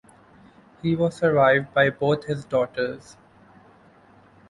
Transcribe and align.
He 0.81 0.95
was 0.95 1.15
survived 1.15 1.75
by 1.75 1.91
both 1.91 2.23
his 2.25 2.43
daughters. 2.43 3.17